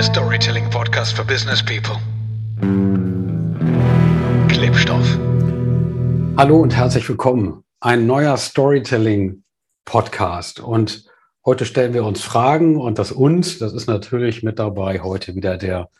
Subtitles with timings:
[0.00, 1.98] der Storytelling-Podcast für Business People.
[4.48, 5.18] Klebstoff.
[6.38, 7.62] Hallo und herzlich willkommen.
[7.80, 10.60] Ein neuer Storytelling-Podcast.
[10.60, 11.04] Und
[11.44, 15.58] heute stellen wir uns Fragen und das uns, das ist natürlich mit dabei heute wieder
[15.58, 15.90] der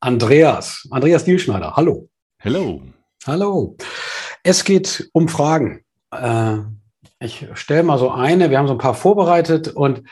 [0.00, 0.86] Andreas.
[0.90, 1.76] Andreas Dielschneider.
[1.76, 2.10] Hallo.
[2.36, 2.82] Hello.
[3.26, 3.78] Hallo.
[4.42, 5.82] Es geht um Fragen.
[6.10, 6.58] Äh,
[7.20, 8.50] ich stelle mal so eine.
[8.50, 10.02] Wir haben so ein paar vorbereitet und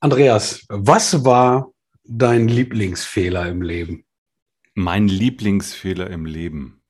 [0.00, 1.73] Andreas, was war
[2.04, 4.04] dein Lieblingsfehler im Leben?
[4.74, 6.82] Mein Lieblingsfehler im Leben.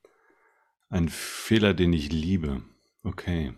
[0.89, 2.61] Ein Fehler, den ich liebe.
[3.03, 3.53] Okay.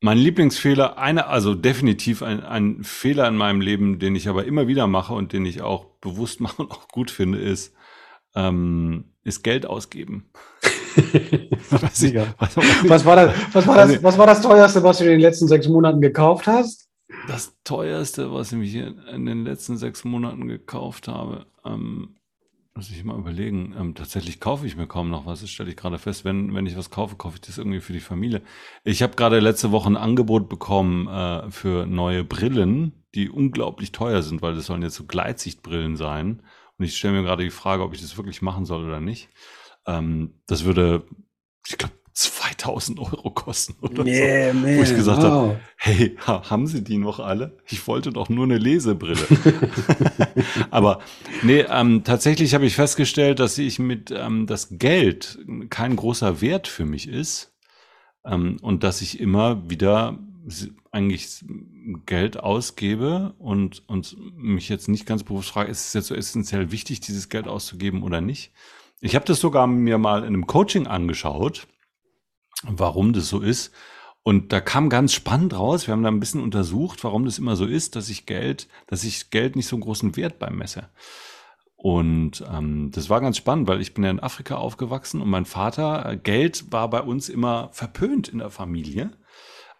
[0.00, 4.66] Mein Lieblingsfehler, eine, also definitiv ein, ein Fehler in meinem Leben, den ich aber immer
[4.68, 7.74] wieder mache und den ich auch bewusst mache und auch gut finde, ist,
[8.34, 10.30] ähm, ist Geld ausgeben.
[11.70, 12.56] was, was,
[12.88, 15.46] was, war das, was, war das, was war das teuerste, was du in den letzten
[15.46, 16.87] sechs Monaten gekauft hast?
[17.26, 22.16] Das teuerste, was ich in den letzten sechs Monaten gekauft habe, ähm,
[22.78, 23.74] muss ich mal überlegen.
[23.76, 25.40] Ähm, tatsächlich kaufe ich mir kaum noch was.
[25.40, 26.24] Das stelle ich gerade fest.
[26.24, 28.40] Wenn, wenn ich was kaufe, kaufe ich das irgendwie für die Familie.
[28.84, 34.22] Ich habe gerade letzte Woche ein Angebot bekommen äh, für neue Brillen, die unglaublich teuer
[34.22, 36.42] sind, weil das sollen jetzt so Gleitsichtbrillen sein.
[36.76, 39.28] Und ich stelle mir gerade die Frage, ob ich das wirklich machen soll oder nicht.
[39.84, 41.04] Ähm, das würde,
[41.66, 44.58] ich glaube, 2000 Euro kosten oder yeah, so.
[44.58, 44.76] Man.
[44.76, 45.30] Wo ich gesagt wow.
[45.30, 47.56] habe, hey, haben Sie die noch alle?
[47.68, 49.24] Ich wollte doch nur eine Lesebrille.
[50.70, 50.98] Aber
[51.42, 55.38] nee, ähm, tatsächlich habe ich festgestellt, dass ich mit ähm, das Geld
[55.70, 57.52] kein großer Wert für mich ist
[58.24, 60.18] ähm, und dass ich immer wieder
[60.90, 61.44] eigentlich
[62.04, 66.72] Geld ausgebe und, und mich jetzt nicht ganz bewusst frage, ist es jetzt so essentiell
[66.72, 68.50] wichtig, dieses Geld auszugeben oder nicht?
[69.00, 71.68] Ich habe das sogar mir mal in einem Coaching angeschaut,
[72.64, 73.72] warum das so ist.
[74.22, 75.86] Und da kam ganz spannend raus.
[75.86, 79.04] Wir haben da ein bisschen untersucht, warum das immer so ist, dass ich Geld, dass
[79.04, 80.88] ich Geld nicht so einen großen Wert beim messe.
[81.76, 85.44] Und ähm, das war ganz spannend, weil ich bin ja in Afrika aufgewachsen und mein
[85.44, 89.12] Vater, äh, Geld war bei uns immer verpönt in der Familie.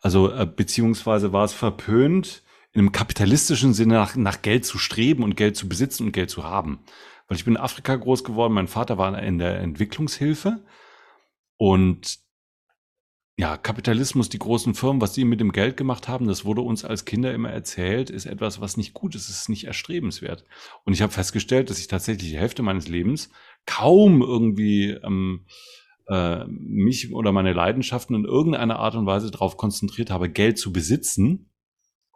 [0.01, 5.25] Also äh, beziehungsweise war es verpönt, in einem kapitalistischen Sinne nach, nach Geld zu streben
[5.25, 6.79] und Geld zu besitzen und Geld zu haben.
[7.27, 10.65] Weil ich bin in Afrika groß geworden, mein Vater war in der Entwicklungshilfe
[11.57, 12.21] und
[13.41, 16.85] ja, Kapitalismus, die großen Firmen, was sie mit dem Geld gemacht haben, das wurde uns
[16.85, 20.45] als Kinder immer erzählt, ist etwas, was nicht gut ist, ist nicht erstrebenswert.
[20.85, 23.31] Und ich habe festgestellt, dass ich tatsächlich die Hälfte meines Lebens
[23.65, 25.47] kaum irgendwie ähm,
[26.09, 30.73] äh, mich oder meine Leidenschaften in irgendeiner Art und Weise darauf konzentriert habe, Geld zu
[30.73, 31.49] besitzen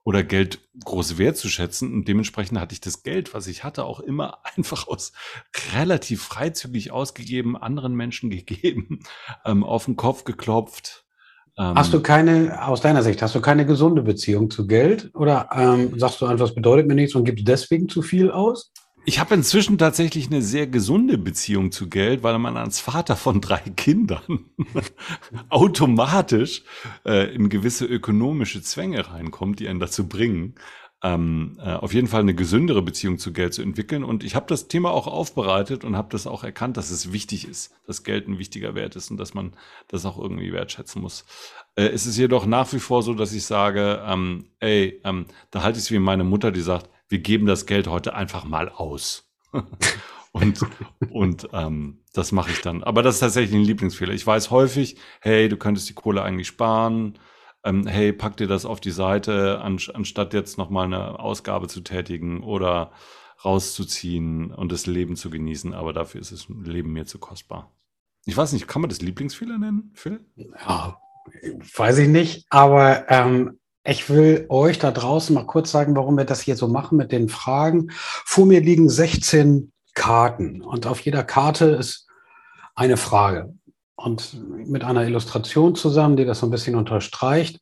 [0.03, 1.93] oder Geld groß wertzuschätzen.
[1.93, 5.13] Und dementsprechend hatte ich das Geld, was ich hatte, auch immer einfach aus
[5.73, 9.05] relativ freizügig ausgegeben, anderen Menschen gegeben,
[9.45, 11.07] ähm, auf den Kopf geklopft.
[11.59, 15.11] Ähm, hast du keine, aus deiner Sicht, hast du keine gesunde Beziehung zu Geld?
[15.15, 18.73] Oder ähm, sagst du einfach, es bedeutet mir nichts und gibst deswegen zu viel aus?
[19.05, 23.41] Ich habe inzwischen tatsächlich eine sehr gesunde Beziehung zu Geld, weil man als Vater von
[23.41, 24.47] drei Kindern
[25.49, 26.63] automatisch
[27.05, 30.55] äh, in gewisse ökonomische Zwänge reinkommt, die einen dazu bringen,
[31.03, 34.05] ähm, äh, auf jeden Fall eine gesündere Beziehung zu Geld zu entwickeln.
[34.05, 37.49] Und ich habe das Thema auch aufbereitet und habe das auch erkannt, dass es wichtig
[37.49, 39.53] ist, dass Geld ein wichtiger Wert ist und dass man
[39.89, 41.25] das auch irgendwie wertschätzen muss.
[41.75, 45.63] Äh, es ist jedoch nach wie vor so, dass ich sage, ähm, ey, ähm, da
[45.63, 48.69] halte ich es wie meine Mutter, die sagt, wir geben das Geld heute einfach mal
[48.69, 49.29] aus.
[50.33, 50.61] und
[51.11, 52.85] und ähm, das mache ich dann.
[52.85, 54.15] Aber das ist tatsächlich ein Lieblingsfehler.
[54.15, 57.19] Ich weiß häufig, hey, du könntest die Kohle eigentlich sparen.
[57.65, 61.81] Ähm, hey, pack dir das auf die Seite, an, anstatt jetzt nochmal eine Ausgabe zu
[61.81, 62.93] tätigen oder
[63.45, 65.75] rauszuziehen und das Leben zu genießen.
[65.75, 67.73] Aber dafür ist das Leben mir zu kostbar.
[68.25, 70.25] Ich weiß nicht, kann man das Lieblingsfehler nennen, Phil?
[70.37, 71.01] Ja,
[71.77, 72.47] weiß ich nicht.
[72.51, 76.69] Aber ähm, ich will euch da draußen mal kurz sagen, warum wir das hier so
[76.69, 77.91] machen mit den Fragen.
[77.91, 82.07] Vor mir liegen 16 Karten und auf jeder Karte ist
[82.75, 83.55] eine Frage.
[84.03, 84.37] Und
[84.69, 87.61] mit einer Illustration zusammen, die das so ein bisschen unterstreicht.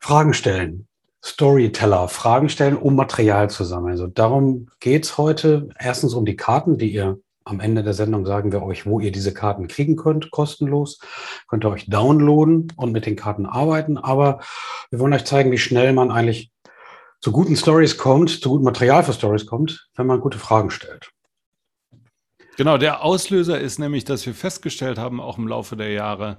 [0.00, 0.88] Fragen stellen.
[1.24, 3.92] Storyteller, Fragen stellen, um Material zu sammeln.
[3.92, 5.68] Also darum geht's heute.
[5.78, 9.12] Erstens um die Karten, die ihr am Ende der Sendung sagen wir euch, wo ihr
[9.12, 10.98] diese Karten kriegen könnt, kostenlos.
[11.48, 13.98] Könnt ihr euch downloaden und mit den Karten arbeiten.
[13.98, 14.40] Aber
[14.90, 16.50] wir wollen euch zeigen, wie schnell man eigentlich
[17.20, 21.12] zu guten Stories kommt, zu gutem Material für Stories kommt, wenn man gute Fragen stellt.
[22.56, 26.38] Genau, der Auslöser ist nämlich, dass wir festgestellt haben, auch im Laufe der Jahre,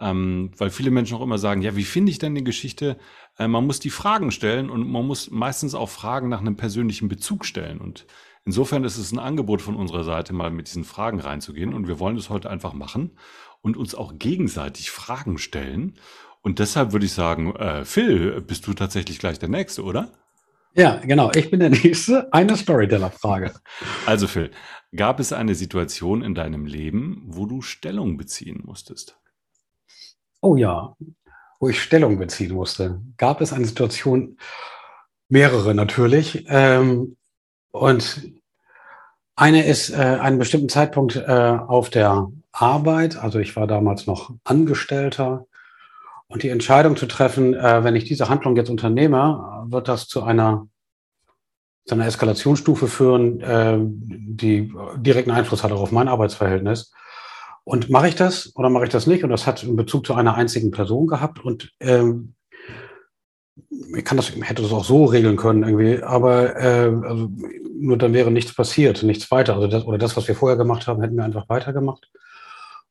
[0.00, 2.96] ähm, weil viele Menschen auch immer sagen, ja, wie finde ich denn die Geschichte?
[3.38, 7.08] Äh, man muss die Fragen stellen und man muss meistens auch Fragen nach einem persönlichen
[7.08, 7.80] Bezug stellen.
[7.80, 8.06] Und
[8.48, 11.74] Insofern ist es ein Angebot von unserer Seite, mal mit diesen Fragen reinzugehen.
[11.74, 13.18] Und wir wollen das heute einfach machen
[13.60, 15.98] und uns auch gegenseitig Fragen stellen.
[16.40, 20.14] Und deshalb würde ich sagen, äh, Phil, bist du tatsächlich gleich der Nächste, oder?
[20.74, 21.30] Ja, genau.
[21.34, 22.32] Ich bin der Nächste.
[22.32, 23.52] Eine Storyteller-Frage.
[24.06, 24.50] Also Phil,
[24.94, 29.18] gab es eine Situation in deinem Leben, wo du Stellung beziehen musstest?
[30.40, 30.94] Oh ja,
[31.58, 33.00] wo ich Stellung beziehen musste.
[33.16, 34.38] Gab es eine Situation,
[35.28, 36.44] mehrere natürlich.
[36.48, 37.16] Ähm,
[37.72, 38.22] und
[39.34, 43.16] eine ist äh, einen bestimmten Zeitpunkt äh, auf der Arbeit.
[43.16, 45.47] Also ich war damals noch Angestellter.
[46.28, 50.22] Und die Entscheidung zu treffen, äh, wenn ich diese Handlung jetzt unternehme, wird das zu
[50.22, 50.68] einer,
[51.86, 56.92] zu einer Eskalationsstufe führen, äh, die direkten Einfluss hat auf mein Arbeitsverhältnis.
[57.64, 59.24] Und mache ich das oder mache ich das nicht?
[59.24, 61.42] Und das hat in Bezug zu einer einzigen Person gehabt.
[61.44, 62.34] Und ähm,
[63.96, 67.30] ich kann das, hätte das auch so regeln können irgendwie, aber äh, also,
[67.78, 69.54] nur dann wäre nichts passiert, nichts weiter.
[69.54, 72.10] Also das, oder das, was wir vorher gemacht haben, hätten wir einfach weitergemacht.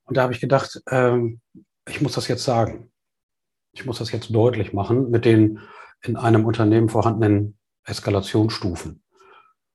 [0.05, 1.39] Und da habe ich gedacht, ähm,
[1.87, 2.89] ich muss das jetzt sagen.
[3.77, 5.59] Ich muss das jetzt deutlich machen mit den
[6.01, 9.03] in einem Unternehmen vorhandenen Eskalationsstufen.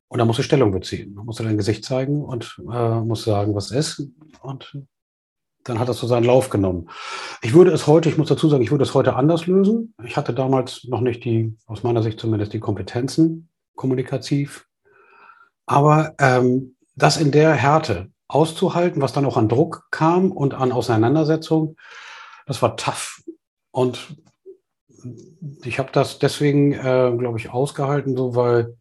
[0.09, 1.15] Und da muss ich Stellung beziehen.
[1.15, 4.03] Da muss er dein Gesicht zeigen und äh, muss sagen, was ist.
[4.43, 4.77] Und
[5.63, 6.91] dann hat das so seinen Lauf genommen.
[7.43, 9.95] Ich würde es heute, ich muss dazu sagen, ich würde es heute anders lösen.
[10.05, 14.67] Ich hatte damals noch nicht die, aus meiner Sicht zumindest, die Kompetenzen kommunikativ.
[15.65, 20.73] Aber ähm, das in der Härte auszuhalten, was dann auch an Druck kam und an
[20.73, 21.77] Auseinandersetzung,
[22.47, 23.22] das war tough.
[23.73, 24.17] Und
[25.65, 28.77] ich habe das deswegen, äh, glaube ich, ausgehalten, so weil,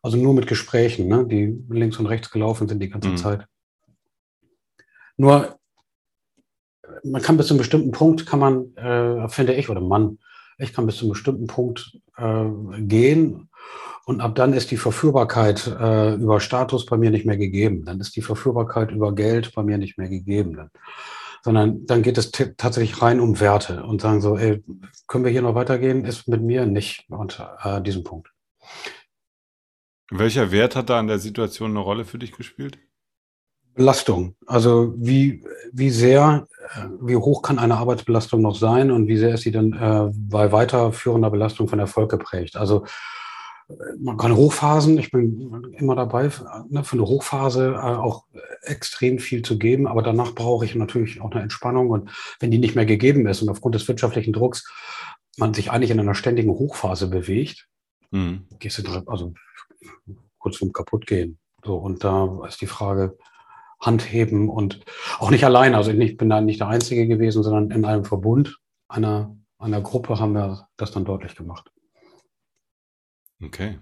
[0.00, 3.16] also nur mit Gesprächen, ne, die links und rechts gelaufen sind die ganze mhm.
[3.18, 3.46] Zeit.
[5.18, 5.58] Nur
[7.04, 10.18] man kann bis zu einem bestimmten Punkt, kann man, äh, finde ich, oder Mann,
[10.58, 12.46] ich kann bis zu einem bestimmten Punkt äh,
[12.78, 13.50] gehen
[14.04, 17.84] und ab dann ist die Verführbarkeit äh, über Status bei mir nicht mehr gegeben.
[17.84, 20.54] Dann ist die Verführbarkeit über Geld bei mir nicht mehr gegeben.
[20.56, 20.70] Dann.
[21.44, 24.62] Sondern dann geht es tatsächlich rein um Werte und sagen so, ey,
[25.08, 26.04] können wir hier noch weitergehen?
[26.04, 28.30] Ist mit mir nicht unter äh, diesem Punkt.
[30.10, 32.78] Welcher Wert hat da in der Situation eine Rolle für dich gespielt?
[33.74, 34.36] Belastung.
[34.46, 39.34] Also wie, wie sehr, äh, wie hoch kann eine Arbeitsbelastung noch sein und wie sehr
[39.34, 42.56] ist sie dann äh, bei weiterführender Belastung von Erfolg geprägt?
[42.56, 42.84] Also
[43.98, 46.30] man kann Hochphasen, ich bin immer dabei,
[46.68, 48.24] ne, für eine Hochphase äh, auch
[48.62, 52.10] extrem viel zu geben, aber danach brauche ich natürlich auch eine Entspannung und
[52.40, 54.64] wenn die nicht mehr gegeben ist und aufgrund des wirtschaftlichen Drucks
[55.38, 57.68] man sich eigentlich in einer ständigen Hochphase bewegt,
[58.10, 58.46] mhm.
[58.58, 59.32] gehst du also
[60.38, 61.38] kurz zum Kaputtgehen.
[61.64, 63.16] So, und da ist die Frage,
[63.80, 64.80] handheben und
[65.18, 65.76] auch nicht alleine.
[65.76, 70.18] Also ich bin da nicht der Einzige gewesen, sondern in einem Verbund, einer, einer Gruppe
[70.18, 71.70] haben wir das dann deutlich gemacht.
[73.44, 73.78] Okay.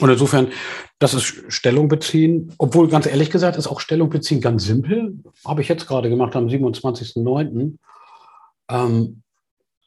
[0.00, 0.48] Und insofern,
[0.98, 5.22] das ist Stellung beziehen, obwohl ganz ehrlich gesagt ist auch Stellung beziehen ganz simpel.
[5.44, 7.76] Habe ich jetzt gerade gemacht am 27.09.
[8.68, 9.22] Ähm,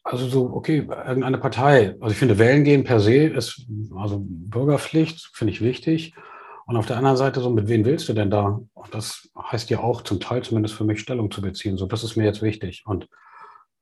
[0.03, 1.95] also so, okay, irgendeine Partei.
[1.99, 3.67] Also ich finde, wählen gehen per se ist
[3.97, 6.13] also Bürgerpflicht, finde ich wichtig.
[6.65, 8.61] Und auf der anderen Seite so, mit wem willst du denn da?
[8.91, 11.77] Das heißt ja auch zum Teil zumindest für mich Stellung zu beziehen.
[11.77, 12.83] So, das ist mir jetzt wichtig.
[12.85, 13.09] Und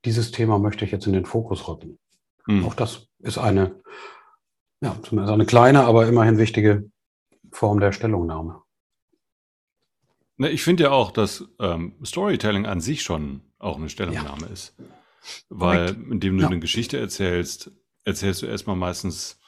[0.06, 2.00] dieses Thema möchte ich jetzt in den Fokus rücken.
[2.48, 2.66] Mhm.
[2.66, 3.82] Auch das ist eine,
[4.82, 6.90] ja, zumindest eine kleine, aber immerhin wichtige
[7.52, 8.62] Form der Stellungnahme.
[10.38, 14.54] Ne, ich finde ja auch, dass ähm, Storytelling an sich schon auch eine Stellungnahme ja.
[14.54, 14.76] ist.
[15.50, 16.50] Weil, indem du ja.
[16.50, 17.72] eine Geschichte erzählst,
[18.04, 19.40] erzählst du erstmal meistens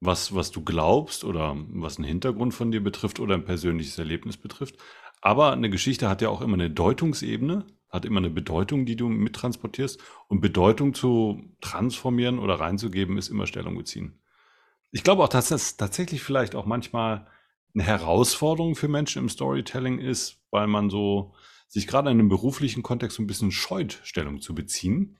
[0.00, 4.36] was, was du glaubst oder was einen Hintergrund von dir betrifft oder ein persönliches Erlebnis
[4.36, 4.76] betrifft.
[5.20, 7.64] Aber eine Geschichte hat ja auch immer eine Deutungsebene,
[7.94, 10.00] hat immer eine Bedeutung, die du mittransportierst.
[10.28, 14.20] Und Bedeutung zu transformieren oder reinzugeben, ist immer Stellung beziehen.
[14.90, 17.26] Ich glaube auch, dass das tatsächlich vielleicht auch manchmal
[17.74, 21.34] eine Herausforderung für Menschen im Storytelling ist, weil man so
[21.68, 25.16] sich gerade in einem beruflichen Kontext so ein bisschen scheut, Stellung zu beziehen.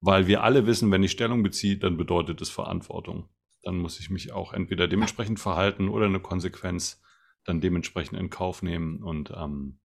[0.00, 3.28] Weil wir alle wissen, wenn ich Stellung beziehe, dann bedeutet es Verantwortung
[3.62, 7.00] dann muss ich mich auch entweder dementsprechend verhalten oder eine Konsequenz
[7.44, 9.02] dann dementsprechend in Kauf nehmen.
[9.02, 9.78] Und ähm,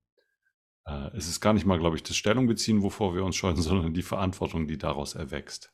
[0.88, 3.56] äh, es ist gar nicht mal, glaube ich, das Stellung beziehen, wovor wir uns scheuen,
[3.62, 5.72] sondern die Verantwortung, die daraus erwächst.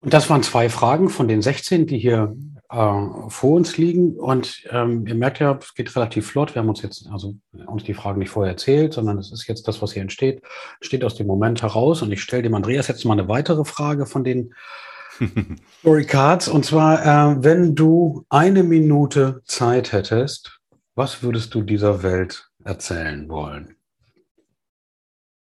[0.00, 2.36] Und das waren zwei Fragen von den 16, die hier
[2.68, 4.16] äh, vor uns liegen.
[4.16, 6.54] Und ähm, ihr merkt ja, es geht relativ flott.
[6.54, 7.36] Wir haben uns jetzt also
[7.66, 10.42] uns die Fragen nicht vorher erzählt, sondern es ist jetzt das, was hier entsteht,
[10.82, 12.02] steht aus dem Moment heraus.
[12.02, 14.52] Und ich stelle dem Andreas jetzt mal eine weitere Frage von den
[15.80, 16.48] Story Cards.
[16.48, 20.60] Und zwar, äh, wenn du eine Minute Zeit hättest,
[20.94, 23.76] was würdest du dieser Welt erzählen wollen?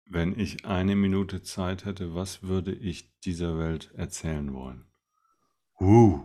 [0.06, 4.87] Wenn ich eine Minute Zeit hätte, was würde ich dieser Welt erzählen wollen?
[5.80, 6.20] Uh.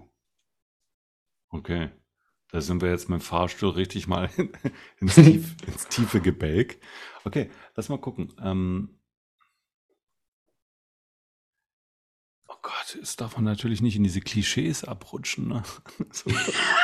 [1.49, 1.89] Okay.
[2.51, 4.29] Da sind wir jetzt mit dem Fahrstuhl richtig mal
[4.99, 6.79] ins, tief, ins tiefe Gebälk.
[7.23, 8.33] Okay, lass mal gucken.
[8.41, 8.99] Ähm,
[12.47, 12.95] oh Gott.
[12.95, 15.47] jetzt darf man natürlich nicht in diese Klischees abrutschen.
[15.47, 15.63] Ne?
[16.11, 16.31] So,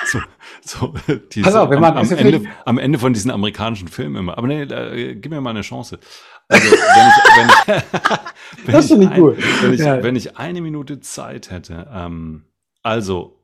[0.05, 0.19] so,
[0.61, 0.93] so
[1.33, 4.37] diese, Pass auf, wenn man- am, am, Ende, am Ende von diesen amerikanischen Filmen immer.
[4.37, 5.99] Aber nee, äh, gib mir mal eine Chance.
[6.47, 7.47] Also, wenn ich, wenn
[7.77, 7.83] ich,
[8.65, 9.37] wenn Das ich finde ich ein- gut.
[9.61, 10.03] Wenn ich, Ja.
[10.03, 12.45] wenn ich eine Minute Zeit hätte, ähm,
[12.83, 13.43] also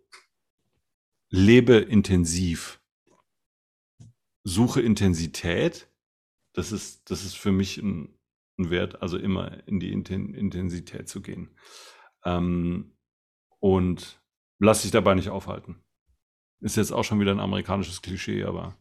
[1.30, 2.80] lebe intensiv,
[4.44, 5.88] suche Intensität.
[6.54, 8.18] Das ist, das ist für mich ein,
[8.60, 11.56] ein Wert, also immer in die Inten Intensität zu gehen.
[12.26, 12.98] Ähm,
[13.60, 14.20] und
[14.60, 15.82] lass dich dabei nicht aufhalten.
[16.62, 18.74] Ist jetzt auch schon wieder ein amerikanisches Klischee, aber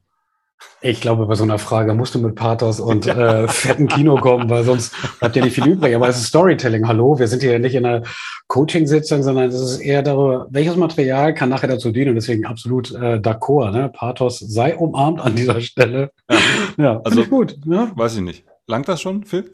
[0.83, 4.51] Ich glaube, bei so einer Frage musst du mit Pathos und äh, fetten Kino kommen,
[4.51, 5.95] weil sonst bleibt ja nicht viel übrig.
[5.97, 6.87] Aber es ist Storytelling.
[6.87, 8.03] Hallo, wir sind hier nicht in einer
[8.49, 12.11] Coaching-Sitzung, sondern es ist eher darüber, welches Material kann nachher dazu dienen.
[12.11, 13.71] Und deswegen absolut äh, d'accord.
[13.73, 13.89] Ne?
[13.89, 16.11] Pathos sei umarmt an dieser Stelle.
[16.29, 16.37] Ja.
[16.77, 17.57] Ja, Also- also gut.
[17.65, 17.91] Ne?
[17.95, 18.45] weiß ich nicht.
[18.67, 19.51] Langt das schon, Phil?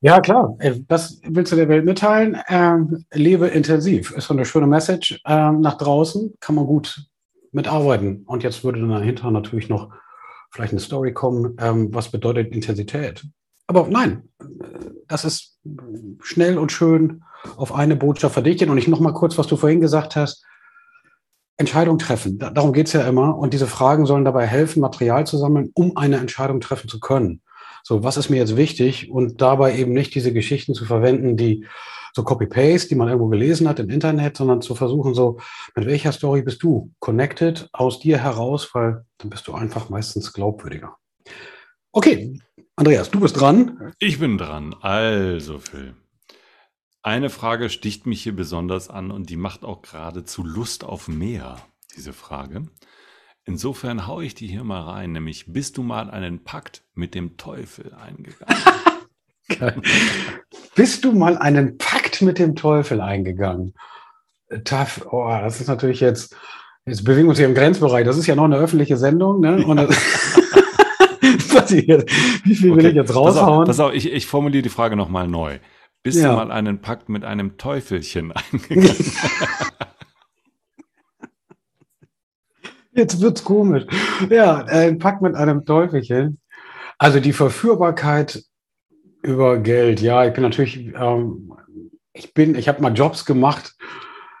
[0.00, 0.56] Ja, klar.
[0.58, 2.36] Äh, Das willst du der Welt mitteilen.
[2.48, 4.10] Ähm, lebe intensiv.
[4.10, 6.34] Ist so eine schöne Message ähm, nach draußen.
[6.40, 7.06] Kann man gut
[7.52, 8.22] mitarbeiten.
[8.26, 9.90] Und jetzt würde dann dahinter natürlich noch
[10.50, 11.56] vielleicht eine Story kommen.
[11.60, 13.24] Ähm, was bedeutet Intensität?
[13.66, 14.44] Aber nein, äh,
[15.08, 15.58] das ist
[16.20, 17.22] schnell und schön
[17.56, 18.68] auf eine Botschaft verdichtet.
[18.68, 20.44] Und ich noch mal kurz, was du vorhin gesagt hast.
[21.58, 22.38] Entscheidung treffen.
[22.38, 23.36] Da- Darum geht's ja immer.
[23.36, 27.40] Und diese Fragen sollen dabei helfen, Material zu sammeln, um eine Entscheidung treffen zu können.
[27.88, 29.12] So, was ist mir jetzt wichtig?
[29.12, 31.64] Und dabei eben nicht diese Geschichten zu verwenden, die
[32.16, 35.38] so Copy-Paste, die man irgendwo gelesen hat im Internet, sondern zu versuchen, so,
[35.76, 40.32] mit welcher Story bist du connected aus dir heraus, weil dann bist du einfach meistens
[40.32, 40.96] glaubwürdiger.
[41.92, 42.40] Okay,
[42.74, 43.92] Andreas, du bist dran.
[44.00, 44.74] Ich bin dran.
[44.80, 45.94] Also, Phil.
[47.04, 51.58] Eine Frage sticht mich hier besonders an und die macht auch geradezu Lust auf mehr,
[51.94, 52.66] diese Frage.
[53.48, 57.36] Insofern haue ich die hier mal rein, nämlich bist du mal einen Pakt mit dem
[57.36, 59.82] Teufel eingegangen?
[60.74, 63.74] Bist du mal einen Pakt mit dem Teufel eingegangen?
[64.48, 66.34] Äh, Tough, oh, das ist natürlich jetzt,
[66.86, 68.04] jetzt bewegen wir uns hier im Grenzbereich.
[68.04, 69.64] Das ist ja noch eine öffentliche Sendung, ne?
[69.64, 69.96] Und das,
[71.70, 72.10] ich jetzt-
[72.44, 73.66] wie viel will Okay, ich jetzt Pass auf, raushauen?
[73.66, 75.60] pass auf ich, ich formuliere die Frage nochmal neu.
[76.02, 76.30] Bist Ja.
[76.30, 78.96] du mal einen Pakt mit einem Teufelchen eingegangen?
[82.96, 83.84] Jetzt wird's komisch.
[84.30, 86.40] Ja, ein Pakt mit einem Teufelchen.
[86.98, 88.42] Also die Verführbarkeit
[89.22, 90.00] über Geld.
[90.00, 91.52] Ja, ich bin natürlich, ähm,
[92.14, 93.74] ich bin, ich habe mal Jobs gemacht,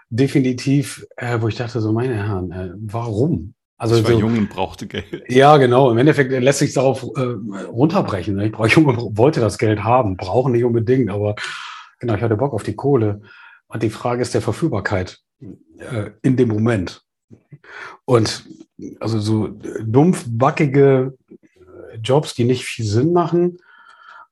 [0.08, 3.54] definitiv, äh, wo ich dachte so, meine Herren, äh, warum?
[3.78, 5.24] Also ich war so, jung und brauchte Geld.
[5.28, 5.90] ja, genau.
[5.90, 7.20] Im Endeffekt lässt sich darauf äh,
[7.66, 8.36] runterbrechen.
[8.36, 8.46] ne?
[8.46, 11.34] Ich brauche, Junge wollte das Geld haben, brauchen nicht unbedingt, aber
[12.00, 13.20] genau, ich hatte Bock auf die Kohle.
[13.68, 17.05] Und die Frage ist der Verfügbarkeit äh, in dem Moment.
[18.04, 18.44] Und
[19.00, 19.48] also so
[19.84, 23.58] dumpfbackige äh, Jobs, die nicht viel Sinn machen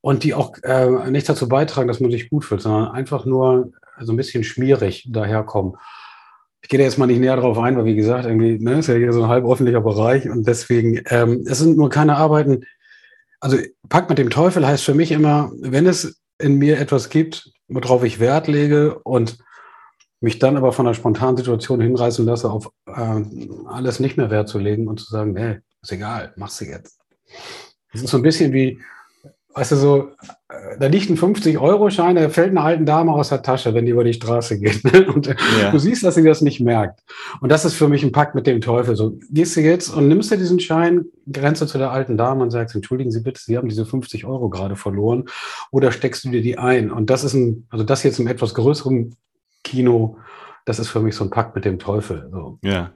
[0.01, 3.73] und die auch äh, nicht dazu beitragen, dass man sich gut fühlt, sondern einfach nur
[4.01, 5.77] so ein bisschen schmierig daherkommen.
[6.63, 8.89] Ich gehe da jetzt mal nicht näher drauf ein, weil wie gesagt, irgendwie ne, ist
[8.89, 12.65] ja hier so ein halb öffentlicher Bereich und deswegen, ähm, es sind nur keine Arbeiten.
[13.41, 17.53] Also Pakt mit dem Teufel heißt für mich immer, wenn es in mir etwas gibt,
[17.69, 19.39] worauf ich Wert lege und
[20.25, 24.49] mich dann aber von einer spontanen Situation hinreißen lasse, auf ähm, alles nicht mehr Wert
[24.49, 26.99] zu legen und zu sagen, nee, ist egal, machst du jetzt.
[27.93, 28.81] Das ist so ein bisschen wie,
[29.55, 30.09] weißt du, so,
[30.49, 33.93] äh, da liegt ein 50-Euro-Schein, der fällt einer alten Dame aus der Tasche, wenn die
[33.93, 34.83] über die Straße geht.
[34.85, 35.07] Ne?
[35.13, 35.71] Und äh, Ja.
[35.71, 37.01] du siehst, dass sie das nicht merkt.
[37.41, 38.97] Und das ist für mich ein Pakt mit dem Teufel.
[38.97, 42.43] So, gehst du jetzt und nimmst dir diesen Schein, grenzt du zu der alten Dame
[42.43, 45.27] und sagst, entschuldigen Sie bitte, Sie haben diese 50 Euro gerade verloren
[45.71, 46.91] oder steckst du dir die ein?
[46.91, 49.15] Und das ist ein, also das jetzt im etwas größeren
[49.65, 50.19] Kino,
[50.65, 52.29] das ist für mich so ein Pakt mit dem Teufel.
[52.31, 52.59] So.
[52.63, 52.93] Ja.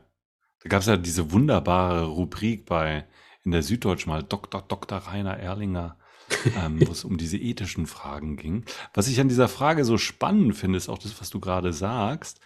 [0.63, 3.07] Da gab es ja diese wunderbare Rubrik bei
[3.45, 4.63] in der Süddeutschen mal Dr.
[4.63, 4.99] Dr.
[4.99, 5.97] Rainer Erlinger,
[6.57, 8.65] ähm, wo es um diese ethischen Fragen ging.
[8.95, 12.41] Was ich an dieser Frage so spannend finde, ist auch das, was du gerade sagst.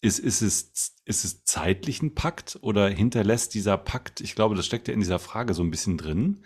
[0.00, 4.64] Ist, ist, es, ist es zeitlich ein Pakt oder hinterlässt dieser Pakt, ich glaube, das
[4.64, 6.44] steckt ja in dieser Frage so ein bisschen drin,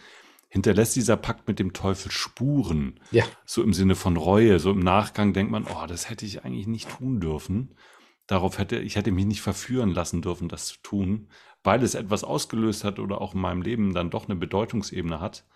[0.52, 3.00] hinterlässt dieser Pakt mit dem Teufel Spuren?
[3.10, 3.24] Ja.
[3.46, 6.66] So im Sinne von Reue, so im Nachgang denkt man, oh, das hätte ich eigentlich
[6.66, 7.74] nicht tun dürfen.
[8.26, 11.28] Darauf hätte ich hätte mich nicht verführen lassen dürfen, das zu tun,
[11.64, 15.46] weil es etwas ausgelöst hat oder auch in meinem Leben dann doch eine Bedeutungsebene hat,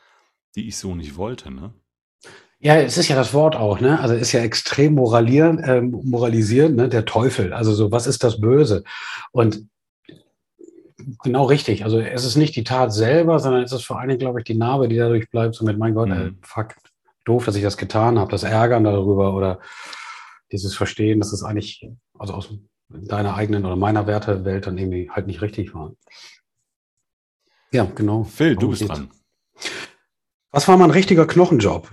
[0.55, 1.51] die ich so nicht wollte.
[1.51, 1.75] Ne?
[2.59, 4.01] Ja, es ist ja das Wort auch, ne?
[4.01, 6.89] Also ist ja extrem moralieren, äh, moralisierend, ne?
[6.89, 7.53] Der Teufel.
[7.53, 8.83] Also so, was ist das Böse?
[9.31, 9.69] Und
[11.23, 11.85] genau richtig.
[11.85, 14.45] Also es ist nicht die Tat selber, sondern es ist vor allen Dingen, glaube ich,
[14.45, 15.55] die Narbe, die dadurch bleibt.
[15.55, 16.39] So mit, mein Gott, Mhm.
[16.43, 16.75] fuck,
[17.25, 19.61] doof, dass ich das getan habe, das Ärgern darüber oder
[20.53, 22.51] dieses Verstehen, dass es eigentlich, also aus
[22.89, 25.93] deiner eigenen oder meiner Wertewelt dann irgendwie halt nicht richtig war.
[27.73, 28.23] Ja, genau.
[28.25, 28.95] Phil, du Darum bist geht's.
[28.95, 29.11] dran.
[30.53, 31.91] Was war mal ein richtiger Knochenjob?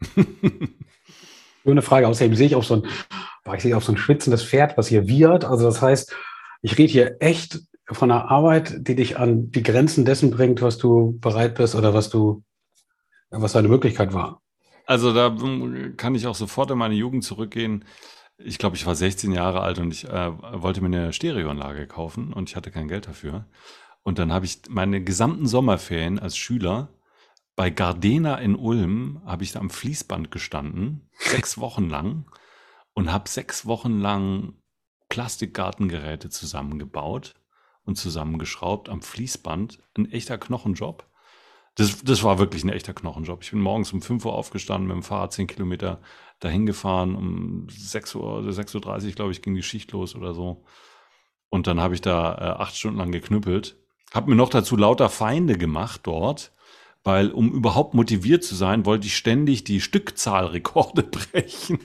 [1.64, 2.08] Schöne Frage.
[2.08, 2.86] Außerdem sehe ich auch so ein,
[3.54, 5.44] ich sehe auf so ein schwitzendes Pferd, was hier wiehert.
[5.44, 6.14] Also das heißt,
[6.62, 10.78] ich rede hier echt von einer Arbeit, die dich an die Grenzen dessen bringt, was
[10.78, 12.42] du bereit bist oder was du,
[13.30, 14.42] was deine Möglichkeit war.
[14.86, 15.36] Also da
[15.96, 17.84] kann ich auch sofort in meine Jugend zurückgehen.
[18.38, 20.32] Ich glaube, ich war 16 Jahre alt und ich äh,
[20.62, 23.46] wollte mir eine Stereoanlage kaufen und ich hatte kein Geld dafür.
[24.02, 26.88] Und dann habe ich meine gesamten Sommerferien als Schüler
[27.60, 32.24] bei Gardena in Ulm habe ich da am Fließband gestanden, sechs Wochen lang
[32.94, 34.54] und habe sechs Wochen lang
[35.10, 37.34] Plastikgartengeräte zusammengebaut
[37.84, 39.78] und zusammengeschraubt am Fließband.
[39.96, 41.06] Ein echter Knochenjob.
[41.76, 43.42] Das, das war wirklich ein echter Knochenjob.
[43.42, 46.00] Ich bin morgens um 5 Uhr aufgestanden, mit dem Fahrrad 10 Kilometer
[46.40, 47.14] dahin gefahren.
[47.14, 50.64] Um 6 Uhr oder 6.30 Uhr, glaube ich, ging die Schicht los oder so.
[51.48, 53.76] Und dann habe ich da äh, acht Stunden lang geknüppelt.
[54.12, 56.52] Habe mir noch dazu lauter Feinde gemacht dort
[57.04, 61.02] weil um überhaupt motiviert zu sein, wollte ich ständig die Stückzahlrekorde
[61.32, 61.78] brechen.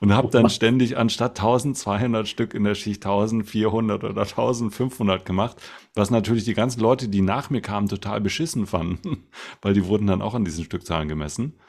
[0.00, 5.58] Und habe dann ständig anstatt 1200 Stück in der Schicht 1400 oder 1500 gemacht,
[5.94, 9.28] was natürlich die ganzen Leute, die nach mir kamen, total beschissen fanden,
[9.62, 11.60] weil die wurden dann auch an diesen Stückzahlen gemessen.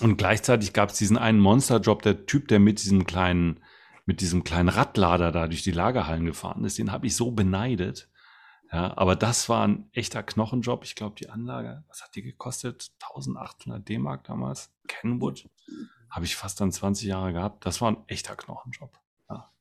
[0.00, 3.60] Und gleichzeitig gab es diesen einen Monsterjob, der Typ, der mit diesem kleinen
[4.08, 8.08] mit diesem kleinen Radlader da durch die Lagerhallen gefahren ist, den habe ich so beneidet
[8.72, 10.84] ja, aber das war ein echter Knochenjob.
[10.84, 12.90] Ich glaube, die Anlage, was hat die gekostet?
[13.00, 14.72] 1800 D-Mark damals.
[14.88, 15.48] Kenwood.
[16.10, 17.64] Habe ich fast dann 20 Jahre gehabt.
[17.64, 18.98] Das war ein echter Knochenjob.
[19.30, 19.52] Ja.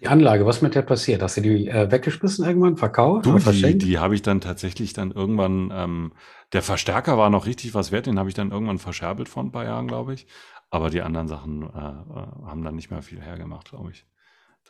[0.00, 1.22] Die Anlage, was mit der passiert?
[1.22, 3.38] Hast du die äh, weggeschmissen irgendwann, verkauft du?
[3.38, 6.12] Die, die habe ich dann tatsächlich dann irgendwann, ähm,
[6.52, 9.52] der Verstärker war noch richtig was wert, den habe ich dann irgendwann verscherbelt vor ein
[9.52, 10.26] paar Jahren, glaube ich.
[10.70, 14.04] Aber die anderen Sachen äh, äh haben dann nicht mehr viel hergemacht, glaube ich.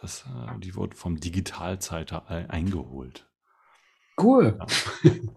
[0.01, 3.27] Das, äh, die wurden vom Digitalzeiter eingeholt.
[4.21, 4.59] Cool.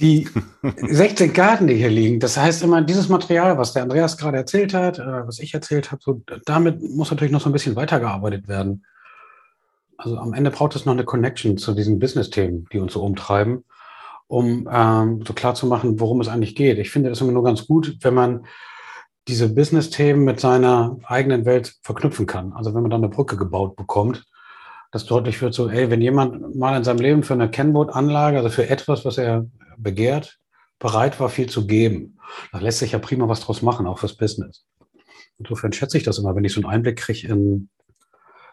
[0.00, 0.28] Die
[0.62, 4.74] 16 Karten, die hier liegen, das heißt immer, dieses Material, was der Andreas gerade erzählt
[4.74, 8.48] hat, äh, was ich erzählt habe, so, damit muss natürlich noch so ein bisschen weitergearbeitet
[8.48, 8.84] werden.
[9.96, 13.64] Also am Ende braucht es noch eine Connection zu diesen Business-Themen, die uns so umtreiben,
[14.26, 16.78] um ähm, so klar zu machen, worum es eigentlich geht.
[16.78, 18.46] Ich finde das immer nur ganz gut, wenn man
[19.28, 22.54] diese Business-Themen mit seiner eigenen Welt verknüpfen kann.
[22.54, 24.24] Also wenn man dann eine Brücke gebaut bekommt
[24.92, 28.50] dass deutlich wird, so, ey, wenn jemand mal in seinem Leben für eine Kennwort-Anlage, also
[28.50, 29.46] für etwas, was er
[29.78, 30.38] begehrt,
[30.78, 32.18] bereit war, viel zu geben,
[32.52, 34.66] da lässt sich ja prima was draus machen, auch fürs Business.
[35.38, 37.70] Insofern schätze ich das immer, wenn ich so einen Einblick kriege in,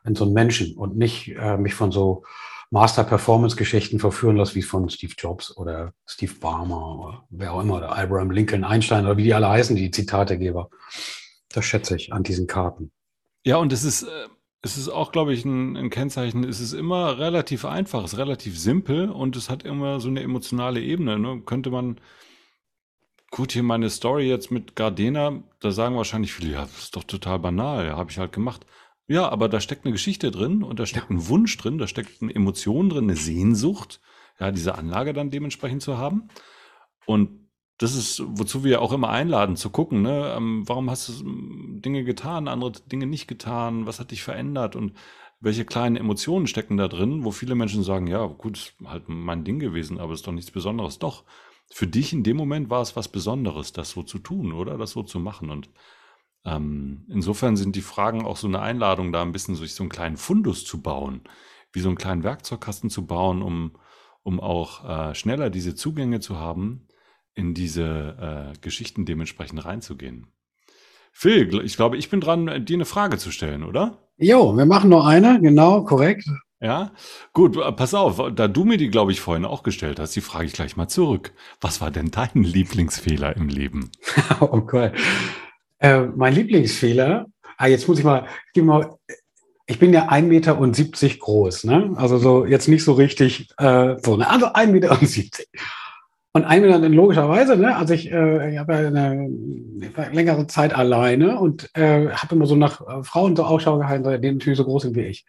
[0.06, 2.23] in so einen Menschen und nicht äh, mich von so
[2.71, 7.97] Master-Performance-Geschichten verführen lasse, wie von Steve Jobs oder Steve Barmer oder wer auch immer, oder
[7.97, 10.69] Abraham Lincoln, Einstein oder wie die alle heißen, die Zitategeber.
[11.49, 12.91] Das schätze ich an diesen Karten.
[13.43, 14.28] Ja, und es ist, äh,
[14.62, 16.43] es ist auch, glaube ich, ein, ein, Kennzeichen.
[16.43, 20.22] Es ist immer relativ einfach, es ist relativ simpel und es hat immer so eine
[20.22, 21.17] emotionale Ebene.
[21.17, 21.41] Ne?
[21.45, 22.00] Könnte man,
[23.32, 27.06] gut, hier meine Story jetzt mit Gardena, da sagen wahrscheinlich viele, ja, das ist doch
[27.06, 28.65] total banal, ja, habe ich halt gemacht.
[29.08, 32.22] Ja, aber da steckt eine Geschichte drin und da steckt ein Wunsch drin, da steckt
[32.22, 34.02] eine Emotion drin, eine Sehnsucht,
[34.39, 36.28] ja, diese Anlage dann dementsprechend zu haben.
[37.06, 37.38] Und
[37.80, 40.34] das ist, wozu wir auch immer einladen, zu gucken, ne?
[40.36, 44.76] Ähm, warum hast du hm, Dinge getan, andere Dinge nicht getan, was hat dich verändert
[44.76, 44.94] und
[45.39, 49.60] welche kleinen Emotionen stecken da drin, wo viele Menschen sagen, ja, gut, halt mein Ding
[49.60, 51.00] gewesen, aber ist doch nichts Besonderes.
[51.00, 51.24] Doch,
[51.72, 54.78] für dich in dem Moment war es was Besonderes, das so zu tun, oder?
[54.78, 55.50] Das so zu machen.
[55.50, 55.70] Und
[56.44, 59.89] ähm, insofern sind die Fragen auch so eine Einladung, da ein bisschen durch so einen
[59.89, 61.22] kleinen Fundus zu bauen,
[61.72, 63.78] wie so einen kleinen Werkzeugkasten zu bauen, um,
[64.24, 66.88] um auch äh, schneller diese Zugänge zu haben,
[67.39, 70.28] in diese äh, Geschichten dementsprechend reinzugehen.
[71.12, 73.97] Phil, ich glaube, ich bin dran, dir eine Frage zu stellen, oder?
[74.17, 76.25] Jo, wir machen noch eine, genau, korrekt.
[76.62, 76.91] Ja,
[77.32, 80.21] gut, äh, pass auf, da du mir die, glaube ich, vorhin auch gestellt hast, die
[80.21, 81.34] frage ich gleich mal zurück.
[81.62, 83.91] Was war denn dein Lieblingsfehler im Leben?
[84.41, 84.91] oh Gott.
[85.80, 88.97] Äh, mein Lieblingsfehler, ah, jetzt muss ich mal, ich, mal,
[89.65, 90.56] ich bin ja 1,70 Meter
[91.17, 91.93] groß, ne?
[91.95, 94.30] Also so jetzt nicht so richtig, äh, so, ne?
[94.30, 94.99] Also 1,70 Meter.
[96.32, 99.30] Und ein Minute logischerweise, ne, also ich, äh, ich habe ja eine,
[100.12, 104.32] längere Zeit alleine und äh, habe immer so nach äh, Frauen so Ausschau gehalten, die
[104.32, 105.26] natürlich so groß sind wie ich.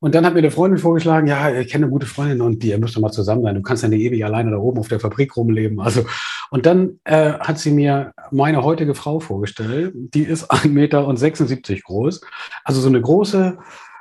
[0.00, 2.68] Und dann hat mir eine Freundin vorgeschlagen, ja, ich kenne eine gute Freundin und die,
[2.68, 3.54] ihr müsst doch mal zusammen sein.
[3.54, 5.80] Du kannst ja nicht ewig alleine da oben auf der Fabrik rumleben.
[5.80, 6.04] Also,
[6.50, 9.94] und dann äh, hat sie mir meine heutige Frau vorgestellt.
[9.94, 12.20] Die ist 1,76 Meter groß.
[12.64, 13.58] Also so eine große,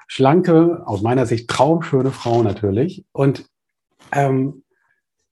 [0.08, 3.06] schlanke, aus meiner Sicht traumschöne Frau natürlich.
[3.12, 3.46] Und
[4.12, 4.64] ähm,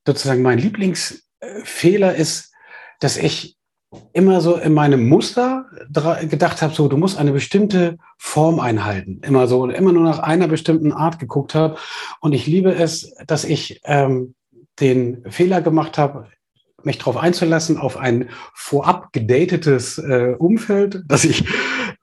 [0.06, 2.54] sozusagen mein Lieblingsfehler ist,
[3.00, 3.58] dass ich
[4.14, 5.66] immer so in meinem Muster
[6.22, 10.48] gedacht habe, so du musst eine bestimmte Form einhalten, immer so immer nur nach einer
[10.48, 11.78] bestimmten Art geguckt habe.
[12.20, 14.36] Und ich liebe es, dass ich ähm,
[14.80, 16.28] den Fehler gemacht habe,
[16.86, 21.46] mich darauf einzulassen, auf ein vorab gedatetes äh, Umfeld, dass ich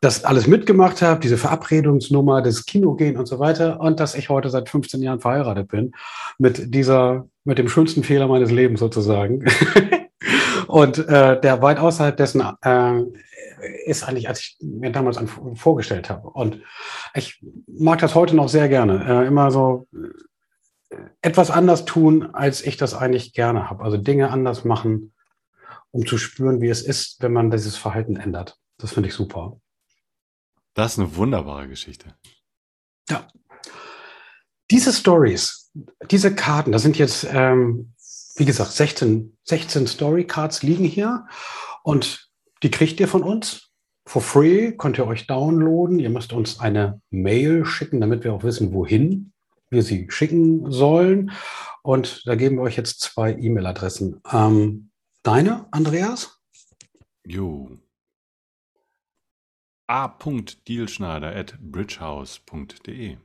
[0.00, 4.28] das alles mitgemacht habe, diese Verabredungsnummer, das Kino gehen und so weiter und dass ich
[4.28, 5.92] heute seit 15 Jahren verheiratet bin
[6.38, 9.44] mit dieser, mit dem schönsten Fehler meines Lebens sozusagen.
[10.66, 13.02] und äh, der weit außerhalb dessen äh,
[13.84, 15.18] ist eigentlich, als ich mir damals
[15.54, 16.30] vorgestellt habe.
[16.30, 16.60] Und
[17.14, 19.04] ich mag das heute noch sehr gerne.
[19.06, 19.86] Äh, immer so
[21.22, 23.84] etwas anders tun, als ich das eigentlich gerne habe.
[23.84, 25.12] Also Dinge anders machen,
[25.90, 28.58] um zu spüren, wie es ist, wenn man dieses Verhalten ändert.
[28.78, 29.60] Das finde ich super.
[30.74, 32.14] Das ist eine wunderbare Geschichte.
[33.08, 33.26] Ja.
[34.70, 35.70] Diese Stories,
[36.10, 37.92] diese Karten, das sind jetzt, ähm,
[38.36, 41.26] wie gesagt, 16, 16 Story Cards liegen hier
[41.82, 42.30] und
[42.62, 43.70] die kriegt ihr von uns
[44.06, 45.98] for free, könnt ihr euch downloaden.
[45.98, 49.32] Ihr müsst uns eine Mail schicken, damit wir auch wissen, wohin
[49.70, 51.32] wir sie schicken sollen.
[51.82, 54.20] Und da geben wir euch jetzt zwei E-Mail-Adressen.
[54.32, 54.90] Ähm,
[55.22, 56.40] deine, Andreas?
[57.24, 57.70] Jo
[59.90, 63.16] a.dielschneider at bridgehouse.de.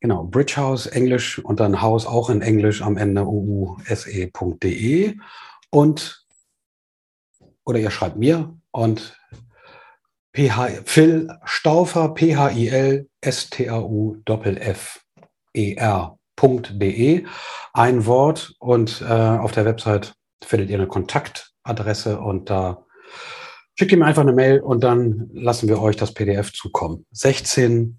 [0.00, 5.16] Genau, Bridgehouse, Englisch und dann Haus auch in Englisch am Ende uuse.de.
[5.70, 6.26] Und,
[7.64, 9.18] oder ihr schreibt mir und
[10.36, 14.16] PH, Phil Staufer, P-H-I-L, S-T-A-U,
[15.54, 17.24] E-R.de.
[17.72, 22.84] Ein Wort und äh, auf der Website findet ihr eine Kontaktadresse und da
[23.76, 27.06] Schickt ihm einfach eine Mail und dann lassen wir euch das PDF zukommen.
[27.10, 27.98] 16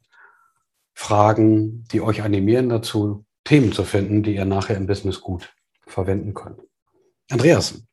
[0.93, 5.53] Fragen, die euch animieren dazu, Themen zu finden, die ihr nachher im Business gut
[5.85, 6.61] verwenden könnt.
[7.29, 7.83] Andreas.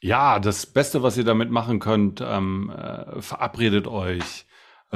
[0.00, 4.46] Ja, das Beste, was ihr damit machen könnt, ähm, äh, verabredet euch,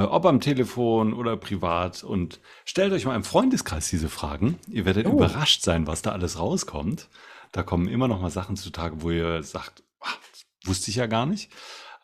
[0.00, 4.58] äh, ob am Telefon oder privat und stellt euch mal im Freundeskreis diese Fragen.
[4.68, 5.12] Ihr werdet oh.
[5.12, 7.08] überrascht sein, was da alles rauskommt.
[7.52, 10.16] Da kommen immer noch mal Sachen zutage, wo ihr sagt, ach,
[10.64, 11.50] wusste ich ja gar nicht.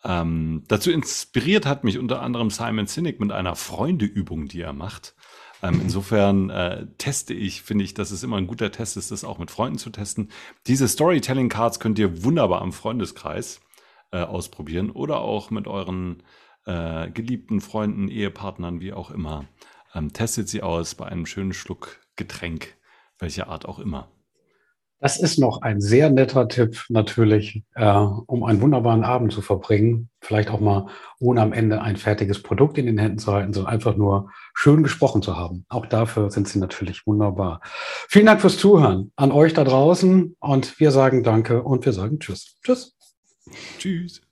[0.04, 5.14] Ähm, dazu inspiriert hat mich unter anderem Simon Sinek mit einer Freundeübung, die er macht.
[5.62, 9.24] Ähm, insofern äh, teste ich, finde ich, dass es immer ein guter Test ist, das
[9.24, 10.30] auch mit Freunden zu testen.
[10.66, 13.61] Diese Storytelling Cards könnt ihr wunderbar am Freundeskreis
[14.12, 16.22] äh, ausprobieren oder auch mit euren
[16.66, 19.46] äh, geliebten Freunden, Ehepartnern, wie auch immer.
[19.94, 22.74] Ähm, testet sie aus bei einem schönen Schluck Getränk,
[23.18, 24.09] welcher Art auch immer.
[24.98, 30.09] Das ist noch ein sehr netter Tipp natürlich, äh, um einen wunderbaren Abend zu verbringen.
[30.22, 30.87] Vielleicht auch mal
[31.20, 34.83] ohne am Ende ein fertiges Produkt in den Händen zu halten, sondern einfach nur schön
[34.83, 35.66] gesprochen zu haben.
[35.68, 37.61] Auch dafür sind sie natürlich wunderbar.
[38.09, 42.18] Vielen Dank fürs Zuhören an euch da draußen und wir sagen Danke und wir sagen
[42.18, 42.57] Tschüss.
[42.64, 42.96] Tschüss.
[43.79, 44.25] Tschüss.